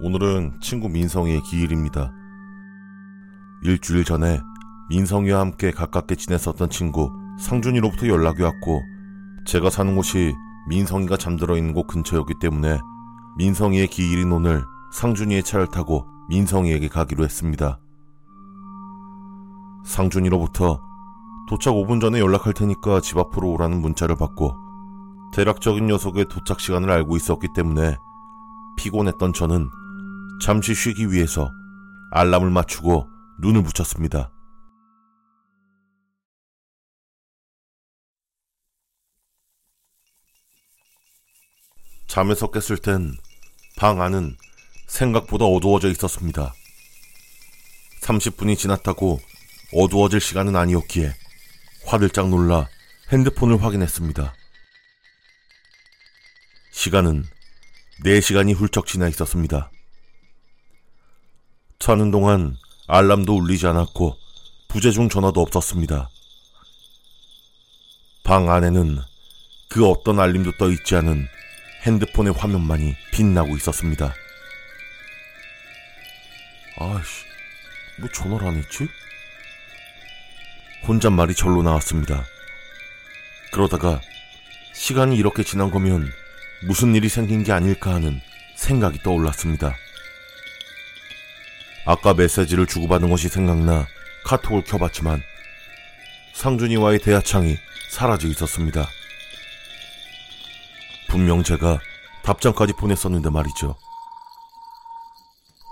[0.00, 2.12] 오늘은 친구 민성이의 기일입니다.
[3.64, 4.40] 일주일 전에
[4.90, 7.10] 민성이와 함께 가깝게 지냈었던 친구
[7.40, 8.80] 상준이로부터 연락이 왔고
[9.44, 10.36] 제가 사는 곳이
[10.68, 12.78] 민성이가 잠들어 있는 곳 근처였기 때문에
[13.38, 17.80] 민성이의 기일인 오늘 상준이의 차를 타고 민성이에게 가기로 했습니다.
[19.84, 20.80] 상준이로부터
[21.48, 24.54] 도착 5분 전에 연락할 테니까 집 앞으로 오라는 문자를 받고
[25.32, 27.96] 대략적인 녀석의 도착 시간을 알고 있었기 때문에
[28.76, 29.70] 피곤했던 저는
[30.40, 31.50] 잠시 쉬기 위해서
[32.12, 33.08] 알람을 맞추고
[33.40, 34.32] 눈을 붙였습니다.
[42.06, 43.16] 잠에서 깼을 땐
[43.78, 44.36] 방 안은
[44.88, 46.52] 생각보다 어두워져 있었습니다.
[48.00, 49.20] 30분이 지났다고
[49.72, 51.14] 어두워질 시간은 아니었기에
[51.86, 52.66] 화들짝 놀라
[53.12, 54.34] 핸드폰을 확인했습니다.
[56.72, 57.24] 시간은
[58.04, 59.70] 4시간이 훌쩍 지나 있었습니다.
[61.78, 62.56] 자는 동안
[62.88, 64.18] 알람도 울리지 않았고
[64.66, 66.10] 부재중 전화도 없었습니다.
[68.24, 68.98] 방 안에는
[69.68, 71.28] 그 어떤 알림도 떠 있지 않은
[71.86, 74.12] 핸드폰의 화면만이 빛나고 있었습니다.
[76.78, 77.24] 아씨,
[78.00, 78.88] 뭐 전화를 안 했지?
[80.86, 82.24] 혼잣말이 절로 나왔습니다.
[83.52, 84.00] 그러다가
[84.74, 86.10] 시간이 이렇게 지난 거면
[86.66, 88.20] 무슨 일이 생긴 게 아닐까 하는
[88.56, 89.74] 생각이 떠올랐습니다.
[91.88, 93.86] 아까 메시지를 주고받은 것이 생각나
[94.26, 95.22] 카톡을 켜봤지만
[96.34, 97.56] 상준이와의 대화창이
[97.90, 98.84] 사라져 있었습니다.
[101.08, 101.78] 분명 제가
[102.24, 103.74] 답장까지 보냈었는데 말이죠.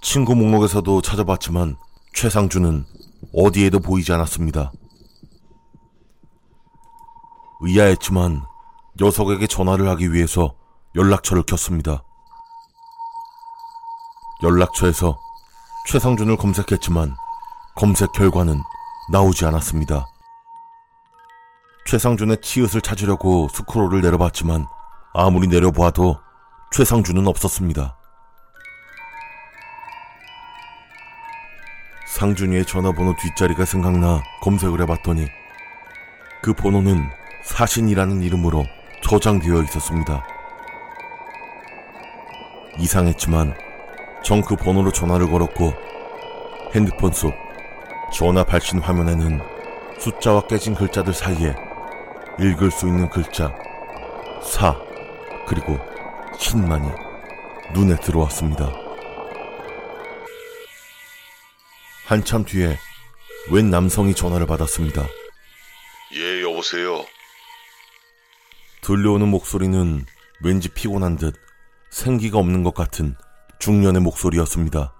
[0.00, 1.76] 친구 목록에서도 찾아봤지만
[2.14, 2.86] 최상준은
[3.34, 4.72] 어디에도 보이지 않았습니다.
[7.60, 8.46] 의아했지만
[8.98, 10.54] 녀석에게 전화를 하기 위해서
[10.94, 12.02] 연락처를 켰습니다.
[14.42, 15.27] 연락처에서
[15.90, 17.16] 최상준을 검색했지만
[17.74, 18.60] 검색 결과는
[19.10, 20.06] 나오지 않았습니다.
[21.86, 24.66] 최상준의 치읓을 찾으려고 스크롤을 내려봤지만
[25.14, 26.18] 아무리 내려보아도
[26.72, 27.96] 최상준은 없었습니다.
[32.06, 35.26] 상준이의 전화번호 뒷자리가 생각나 검색을 해봤더니
[36.42, 37.08] 그 번호는
[37.44, 38.66] 사신이라는 이름으로
[39.02, 40.22] 저장되어 있었습니다.
[42.76, 43.67] 이상했지만
[44.28, 45.72] 전 그 번호로 전화를 걸었고
[46.74, 47.32] 핸드폰 속
[48.12, 49.40] 전화 발신 화면에는
[49.98, 51.54] 숫자와 깨진 글자들 사이에
[52.38, 53.54] 읽을 수 있는 글자
[54.42, 54.78] 사
[55.46, 55.78] 그리고
[56.38, 56.90] 신만이
[57.72, 58.70] 눈에 들어왔습니다.
[62.04, 62.76] 한참 뒤에
[63.50, 65.06] 웬 남성이 전화를 받았습니다.
[66.16, 67.02] 예, 여보세요.
[68.82, 70.04] 들려오는 목소리는
[70.42, 71.34] 왠지 피곤한 듯
[71.88, 73.16] 생기가 없는 것 같은
[73.58, 74.94] 중년의 목소리였습니다.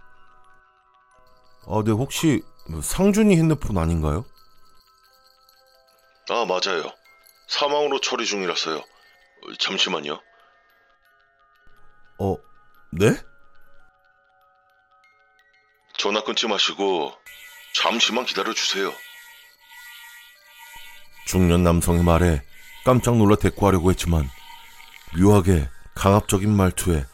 [1.67, 2.43] 아, 네, 혹시
[2.83, 4.25] 상준이 핸드폰 아닌가요?
[6.31, 6.93] 아, 맞아요.
[7.49, 8.83] 사망으로 처리 중이라서요.
[9.59, 10.21] 잠시만요.
[12.21, 12.37] 어,
[12.93, 13.15] 네?
[15.97, 17.13] 전화 끊지 마시고
[17.75, 18.93] 잠시만 기다려 주세요.
[21.27, 22.43] 중년 남성의 말에
[22.85, 24.29] 깜짝 놀라 대꾸하려고 했지만
[25.19, 27.05] 묘하게 강압적인 말투에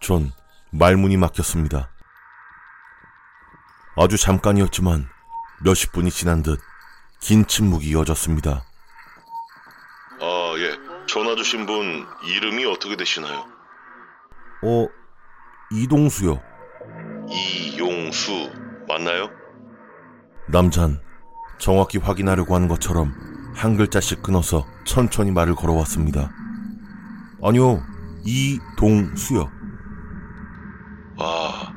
[0.00, 0.32] 전
[0.72, 1.90] 말문이 막혔습니다.
[3.96, 5.08] 아주 잠깐이었지만
[5.62, 6.60] 몇십 분이 지난 듯
[7.20, 8.64] 긴 침묵이 이어졌습니다.
[10.20, 10.72] 아, 예.
[11.06, 13.44] 전화 주신 분 이름이 어떻게 되시나요?
[14.62, 14.88] 어,
[15.70, 16.40] 이동수요.
[17.28, 18.50] 이용수
[18.88, 19.30] 맞나요?
[20.48, 21.00] 남잔
[21.58, 23.12] 정확히 확인하려고 하는 것처럼
[23.54, 26.30] 한 글자씩 끊어서 천천히 말을 걸어왔습니다.
[27.42, 27.82] 아니요,
[28.24, 29.50] 이동수요.
[31.22, 31.74] 아,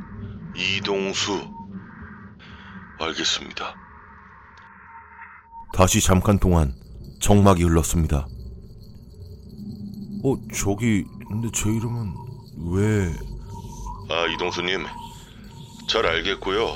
[0.55, 1.37] 이동수.
[2.97, 3.75] 알겠습니다.
[5.73, 6.73] 다시 잠깐 동안
[7.19, 8.25] 정막이 흘렀습니다.
[10.23, 12.13] 어, 저기, 근데 제 이름은
[12.71, 13.13] 왜...
[14.09, 14.85] 아, 이동수님.
[15.89, 16.69] 잘 알겠고요.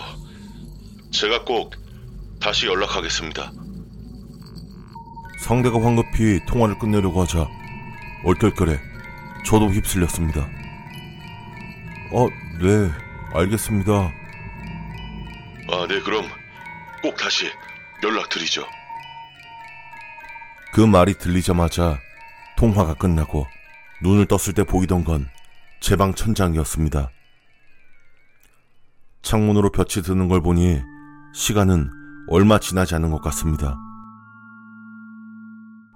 [1.12, 1.74] 제가 꼭
[2.42, 3.50] 다시 연락하겠습니다.
[5.40, 7.48] 상대가 황급히 통화를 끝내려고 하자
[8.26, 8.78] 얼떨결에
[9.46, 10.42] 저도 휩쓸렸습니다.
[12.12, 12.28] 어,
[12.60, 12.92] 네,
[13.34, 13.92] 알겠습니다.
[15.70, 16.26] 아, 네, 그럼
[17.02, 17.46] 꼭 다시
[18.04, 18.64] 연락드리죠.
[20.74, 21.98] 그 말이 들리자마자
[22.58, 23.46] 통화가 끝나고
[24.02, 25.28] 눈을 떴을 때 보이던 건
[25.80, 27.12] 제 방 천장이었습니다.
[29.22, 30.82] 창문으로 볕이 드는 걸 보니
[31.36, 31.92] 시간은
[32.30, 33.78] 얼마 지나지 않은 것 같습니다.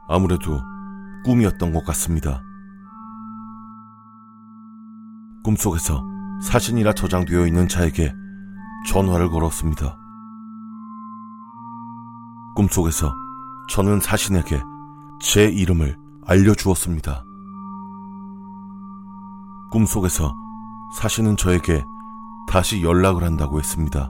[0.08, 0.62] 아무래도
[1.26, 2.44] 꿈이었던 것 같습니다.
[5.44, 6.04] 꿈속에서
[6.42, 8.14] 사신이라 저장되어 있는 자에게
[8.88, 9.96] 전화를 걸었습니다.
[12.56, 13.14] 꿈속에서
[13.70, 14.62] 저는 사신에게
[15.22, 17.24] 제 이름을 알려주었습니다.
[19.72, 20.34] 꿈속에서
[20.98, 21.84] 사신은 저에게
[22.48, 24.10] 다시 연락을 한다고 했습니다.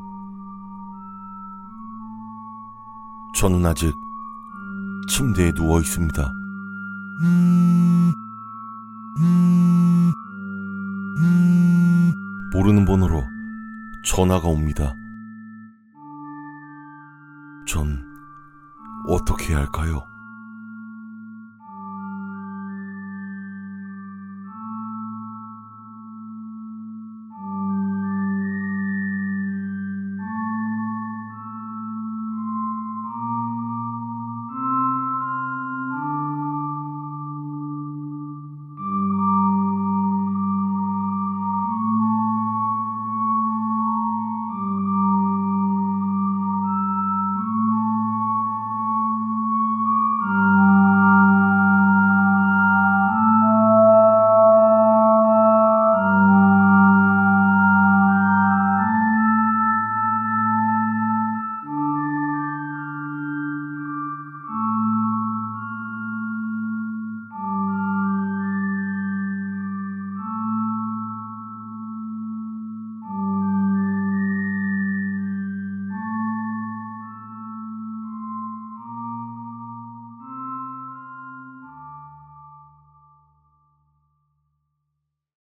[3.35, 3.93] 저는 아직
[5.09, 6.31] 침대에 누워 있습니다.
[12.53, 13.23] 모르는 번호로
[14.03, 14.93] 전화가 옵니다.
[17.65, 18.03] 전
[19.07, 20.03] 어떻게 해야 할까요?